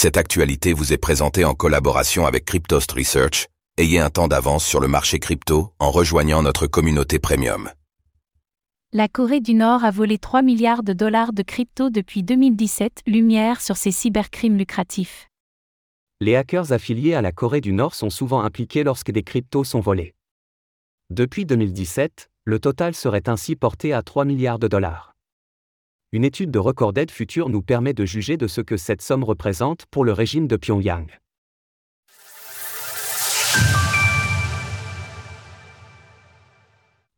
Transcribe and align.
Cette 0.00 0.16
actualité 0.16 0.74
vous 0.74 0.92
est 0.92 0.96
présentée 0.96 1.44
en 1.44 1.54
collaboration 1.54 2.24
avec 2.24 2.44
Cryptost 2.44 2.92
Research. 2.92 3.48
Ayez 3.78 3.98
un 3.98 4.10
temps 4.10 4.28
d'avance 4.28 4.64
sur 4.64 4.78
le 4.78 4.86
marché 4.86 5.18
crypto 5.18 5.72
en 5.80 5.90
rejoignant 5.90 6.40
notre 6.40 6.68
communauté 6.68 7.18
premium. 7.18 7.68
La 8.92 9.08
Corée 9.08 9.40
du 9.40 9.54
Nord 9.54 9.82
a 9.82 9.90
volé 9.90 10.18
3 10.18 10.42
milliards 10.42 10.84
de 10.84 10.92
dollars 10.92 11.32
de 11.32 11.42
crypto 11.42 11.90
depuis 11.90 12.22
2017, 12.22 13.02
lumière 13.08 13.60
sur 13.60 13.76
ses 13.76 13.90
cybercrimes 13.90 14.56
lucratifs. 14.56 15.26
Les 16.20 16.36
hackers 16.36 16.70
affiliés 16.70 17.14
à 17.14 17.20
la 17.20 17.32
Corée 17.32 17.60
du 17.60 17.72
Nord 17.72 17.96
sont 17.96 18.08
souvent 18.08 18.42
impliqués 18.42 18.84
lorsque 18.84 19.10
des 19.10 19.24
cryptos 19.24 19.64
sont 19.64 19.80
volés. 19.80 20.14
Depuis 21.10 21.44
2017, 21.44 22.30
le 22.44 22.60
total 22.60 22.94
serait 22.94 23.28
ainsi 23.28 23.56
porté 23.56 23.92
à 23.92 24.04
3 24.04 24.24
milliards 24.24 24.60
de 24.60 24.68
dollars. 24.68 25.07
Une 26.10 26.24
étude 26.24 26.50
de 26.50 26.58
Recorded 26.58 27.10
Future 27.10 27.50
nous 27.50 27.60
permet 27.60 27.92
de 27.92 28.06
juger 28.06 28.38
de 28.38 28.46
ce 28.46 28.62
que 28.62 28.78
cette 28.78 29.02
somme 29.02 29.24
représente 29.24 29.84
pour 29.90 30.06
le 30.06 30.14
régime 30.14 30.46
de 30.46 30.56
Pyongyang. 30.56 31.06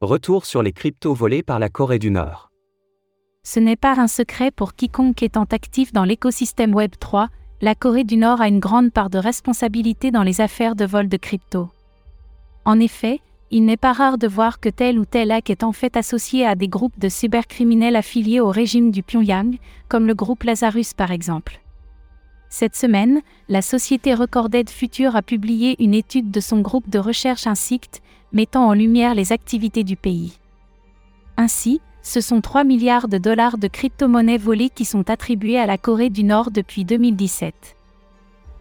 Retour 0.00 0.46
sur 0.46 0.62
les 0.62 0.72
cryptos 0.72 1.14
volés 1.14 1.42
par 1.42 1.58
la 1.58 1.68
Corée 1.68 1.98
du 1.98 2.12
Nord. 2.12 2.52
Ce 3.42 3.58
n'est 3.58 3.74
pas 3.74 3.98
un 3.98 4.06
secret 4.06 4.52
pour 4.52 4.74
quiconque 4.74 5.20
étant 5.20 5.46
actif 5.50 5.92
dans 5.92 6.04
l'écosystème 6.04 6.72
Web3, 6.72 7.26
la 7.62 7.74
Corée 7.74 8.04
du 8.04 8.16
Nord 8.16 8.40
a 8.40 8.46
une 8.46 8.60
grande 8.60 8.92
part 8.92 9.10
de 9.10 9.18
responsabilité 9.18 10.12
dans 10.12 10.22
les 10.22 10.40
affaires 10.40 10.76
de 10.76 10.84
vol 10.84 11.08
de 11.08 11.16
crypto. 11.16 11.70
En 12.64 12.78
effet, 12.78 13.18
il 13.56 13.64
n'est 13.64 13.78
pas 13.78 13.94
rare 13.94 14.18
de 14.18 14.28
voir 14.28 14.60
que 14.60 14.68
tel 14.68 14.98
ou 14.98 15.06
tel 15.06 15.30
hack 15.30 15.48
est 15.48 15.64
en 15.64 15.72
fait 15.72 15.96
associé 15.96 16.44
à 16.44 16.54
des 16.54 16.68
groupes 16.68 16.98
de 16.98 17.08
cybercriminels 17.08 17.96
affiliés 17.96 18.38
au 18.38 18.50
régime 18.50 18.90
du 18.90 19.02
Pyongyang, 19.02 19.56
comme 19.88 20.06
le 20.06 20.14
groupe 20.14 20.42
Lazarus 20.42 20.92
par 20.92 21.10
exemple. 21.10 21.58
Cette 22.50 22.76
semaine, 22.76 23.22
la 23.48 23.62
société 23.62 24.12
Recorded 24.12 24.68
Future 24.68 25.16
a 25.16 25.22
publié 25.22 25.82
une 25.82 25.94
étude 25.94 26.30
de 26.30 26.38
son 26.38 26.60
groupe 26.60 26.90
de 26.90 26.98
recherche 26.98 27.46
Insict, 27.46 28.02
mettant 28.30 28.66
en 28.66 28.74
lumière 28.74 29.14
les 29.14 29.32
activités 29.32 29.84
du 29.84 29.96
pays. 29.96 30.38
Ainsi, 31.38 31.80
ce 32.02 32.20
sont 32.20 32.42
3 32.42 32.62
milliards 32.62 33.08
de 33.08 33.16
dollars 33.16 33.56
de 33.56 33.68
crypto-monnaies 33.68 34.36
volées 34.36 34.68
qui 34.68 34.84
sont 34.84 35.08
attribués 35.08 35.58
à 35.58 35.64
la 35.64 35.78
Corée 35.78 36.10
du 36.10 36.24
Nord 36.24 36.50
depuis 36.50 36.84
2017. 36.84 37.54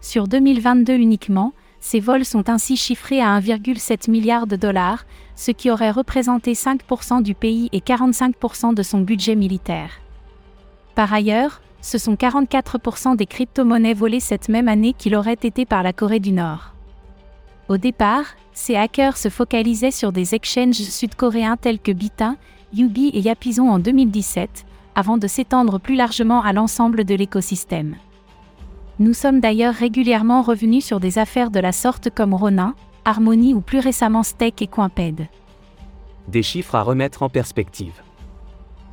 Sur 0.00 0.26
2022 0.26 0.94
uniquement, 0.94 1.52
ces 1.80 1.98
vols 1.98 2.26
sont 2.26 2.50
ainsi 2.50 2.76
chiffrés 2.76 3.22
à 3.22 3.40
1,7 3.40 4.10
milliard 4.10 4.46
de 4.46 4.56
dollars, 4.56 5.04
ce 5.34 5.50
qui 5.50 5.70
aurait 5.70 5.90
représenté 5.90 6.52
5% 6.52 7.22
du 7.22 7.34
pays 7.34 7.70
et 7.72 7.80
45% 7.80 8.74
de 8.74 8.82
son 8.82 9.00
budget 9.00 9.34
militaire. 9.34 9.90
Par 10.94 11.12
ailleurs, 11.12 11.62
ce 11.80 11.96
sont 11.96 12.14
44% 12.14 13.16
des 13.16 13.24
crypto-monnaies 13.24 13.94
volées 13.94 14.20
cette 14.20 14.50
même 14.50 14.68
année 14.68 14.92
qui 14.92 15.08
l'auraient 15.08 15.32
été 15.32 15.64
par 15.64 15.82
la 15.82 15.94
Corée 15.94 16.20
du 16.20 16.32
Nord. 16.32 16.74
Au 17.68 17.78
départ, 17.78 18.24
ces 18.52 18.76
hackers 18.76 19.16
se 19.16 19.30
focalisaient 19.30 19.90
sur 19.90 20.12
des 20.12 20.34
exchanges 20.34 20.74
sud-coréens 20.74 21.56
tels 21.56 21.78
que 21.78 21.92
Bita, 21.92 22.34
Yubi 22.74 23.08
et 23.14 23.20
Yapizon 23.20 23.70
en 23.70 23.78
2017, 23.78 24.66
avant 24.94 25.16
de 25.16 25.26
s'étendre 25.26 25.80
plus 25.80 25.94
largement 25.94 26.42
à 26.42 26.52
l'ensemble 26.52 27.04
de 27.04 27.14
l'écosystème. 27.14 27.96
Nous 29.00 29.14
sommes 29.14 29.40
d'ailleurs 29.40 29.72
régulièrement 29.72 30.42
revenus 30.42 30.84
sur 30.84 31.00
des 31.00 31.18
affaires 31.18 31.50
de 31.50 31.58
la 31.58 31.72
sorte 31.72 32.10
comme 32.10 32.34
Ronin, 32.34 32.74
Harmony 33.06 33.54
ou 33.54 33.62
plus 33.62 33.78
récemment 33.78 34.22
Steak 34.22 34.60
et 34.60 34.66
Coinped. 34.66 35.26
Des 36.28 36.42
chiffres 36.42 36.74
à 36.74 36.82
remettre 36.82 37.22
en 37.22 37.30
perspective. 37.30 38.02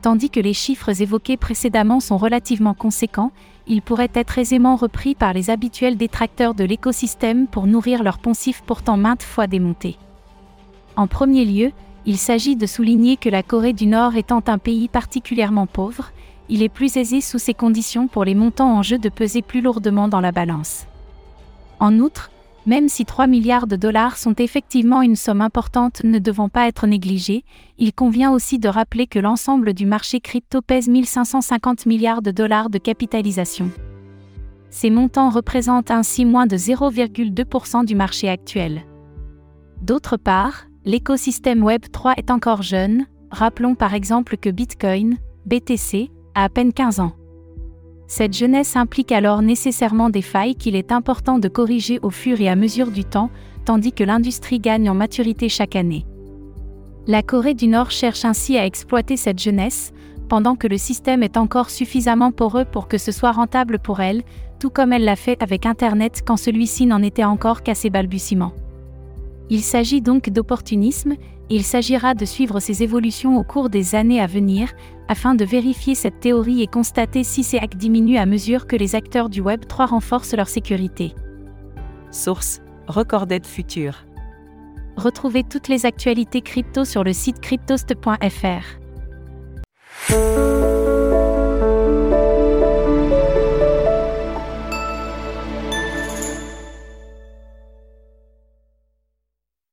Tandis 0.00 0.30
que 0.30 0.40
les 0.40 0.54
chiffres 0.54 1.02
évoqués 1.02 1.36
précédemment 1.36 2.00
sont 2.00 2.16
relativement 2.16 2.72
conséquents, 2.72 3.30
ils 3.66 3.82
pourraient 3.82 4.10
être 4.14 4.38
aisément 4.38 4.74
repris 4.76 5.14
par 5.14 5.34
les 5.34 5.50
habituels 5.50 5.98
détracteurs 5.98 6.54
de 6.54 6.64
l'écosystème 6.64 7.46
pour 7.46 7.66
nourrir 7.66 8.02
leur 8.02 8.20
poncif 8.20 8.62
pourtant 8.64 8.96
maintes 8.96 9.22
fois 9.22 9.46
démonté. 9.46 9.98
En 10.96 11.08
premier 11.08 11.44
lieu, 11.44 11.72
il 12.06 12.16
s'agit 12.16 12.56
de 12.56 12.64
souligner 12.64 13.18
que 13.18 13.28
la 13.28 13.42
Corée 13.42 13.74
du 13.74 13.84
Nord 13.84 14.16
étant 14.16 14.42
un 14.46 14.56
pays 14.56 14.88
particulièrement 14.88 15.66
pauvre, 15.66 16.10
il 16.50 16.62
est 16.62 16.68
plus 16.68 16.96
aisé 16.96 17.20
sous 17.20 17.38
ces 17.38 17.54
conditions 17.54 18.08
pour 18.08 18.24
les 18.24 18.34
montants 18.34 18.76
en 18.76 18.82
jeu 18.82 18.98
de 18.98 19.08
peser 19.08 19.40
plus 19.40 19.60
lourdement 19.60 20.08
dans 20.08 20.20
la 20.20 20.32
balance. 20.32 20.86
En 21.78 21.98
outre, 22.00 22.30
même 22.66 22.88
si 22.88 23.06
3 23.06 23.26
milliards 23.26 23.66
de 23.66 23.76
dollars 23.76 24.18
sont 24.18 24.34
effectivement 24.34 25.00
une 25.00 25.16
somme 25.16 25.40
importante 25.40 26.02
ne 26.04 26.18
devant 26.18 26.48
pas 26.48 26.66
être 26.66 26.86
négligée, 26.86 27.44
il 27.78 27.94
convient 27.94 28.32
aussi 28.32 28.58
de 28.58 28.68
rappeler 28.68 29.06
que 29.06 29.18
l'ensemble 29.18 29.72
du 29.72 29.86
marché 29.86 30.20
crypto 30.20 30.60
pèse 30.60 30.88
1550 30.88 31.86
milliards 31.86 32.20
de 32.20 32.32
dollars 32.32 32.68
de 32.68 32.78
capitalisation. 32.78 33.70
Ces 34.68 34.90
montants 34.90 35.30
représentent 35.30 35.90
ainsi 35.90 36.24
moins 36.24 36.46
de 36.46 36.56
0,2% 36.56 37.84
du 37.84 37.94
marché 37.94 38.28
actuel. 38.28 38.82
D'autre 39.80 40.16
part, 40.16 40.66
l'écosystème 40.84 41.62
Web 41.62 41.86
3 41.90 42.14
est 42.18 42.30
encore 42.30 42.62
jeune, 42.62 43.06
rappelons 43.30 43.74
par 43.74 43.94
exemple 43.94 44.36
que 44.36 44.50
Bitcoin, 44.50 45.16
BTC, 45.46 46.10
à 46.34 46.48
peine 46.48 46.72
15 46.72 47.00
ans. 47.00 47.12
Cette 48.06 48.36
jeunesse 48.36 48.76
implique 48.76 49.12
alors 49.12 49.40
nécessairement 49.40 50.10
des 50.10 50.22
failles 50.22 50.56
qu'il 50.56 50.74
est 50.74 50.92
important 50.92 51.38
de 51.38 51.48
corriger 51.48 52.00
au 52.02 52.10
fur 52.10 52.40
et 52.40 52.48
à 52.48 52.56
mesure 52.56 52.90
du 52.90 53.04
temps, 53.04 53.30
tandis 53.64 53.92
que 53.92 54.04
l'industrie 54.04 54.58
gagne 54.58 54.90
en 54.90 54.94
maturité 54.94 55.48
chaque 55.48 55.76
année. 55.76 56.06
La 57.06 57.22
Corée 57.22 57.54
du 57.54 57.68
Nord 57.68 57.90
cherche 57.90 58.24
ainsi 58.24 58.58
à 58.58 58.66
exploiter 58.66 59.16
cette 59.16 59.38
jeunesse, 59.38 59.92
pendant 60.28 60.56
que 60.56 60.66
le 60.66 60.78
système 60.78 61.22
est 61.22 61.36
encore 61.36 61.70
suffisamment 61.70 62.30
poreux 62.30 62.64
pour 62.64 62.88
que 62.88 62.98
ce 62.98 63.12
soit 63.12 63.32
rentable 63.32 63.78
pour 63.78 64.00
elle, 64.00 64.22
tout 64.60 64.70
comme 64.70 64.92
elle 64.92 65.04
l'a 65.04 65.16
fait 65.16 65.42
avec 65.42 65.66
Internet 65.66 66.22
quand 66.26 66.36
celui-ci 66.36 66.86
n'en 66.86 67.02
était 67.02 67.24
encore 67.24 67.62
qu'à 67.62 67.74
ses 67.74 67.90
balbutiements. 67.90 68.52
Il 69.50 69.62
s'agit 69.62 70.00
donc 70.00 70.30
d'opportunisme, 70.30 71.12
et 71.12 71.56
il 71.56 71.64
s'agira 71.64 72.14
de 72.14 72.24
suivre 72.24 72.60
ces 72.60 72.84
évolutions 72.84 73.36
au 73.36 73.42
cours 73.42 73.68
des 73.68 73.96
années 73.96 74.20
à 74.20 74.28
venir, 74.28 74.70
afin 75.08 75.34
de 75.34 75.44
vérifier 75.44 75.96
cette 75.96 76.20
théorie 76.20 76.62
et 76.62 76.68
constater 76.68 77.24
si 77.24 77.42
ces 77.42 77.58
hacks 77.58 77.76
diminuent 77.76 78.18
à 78.18 78.26
mesure 78.26 78.68
que 78.68 78.76
les 78.76 78.94
acteurs 78.94 79.28
du 79.28 79.40
Web 79.40 79.66
3 79.66 79.86
renforcent 79.86 80.34
leur 80.36 80.48
sécurité. 80.48 81.14
Source 82.12 82.60
Recorded 82.86 83.44
Future. 83.44 84.04
Retrouvez 84.96 85.42
toutes 85.42 85.66
les 85.66 85.84
actualités 85.84 86.42
crypto 86.42 86.84
sur 86.84 87.02
le 87.02 87.12
site 87.12 87.40
cryptost.fr. 87.40 88.80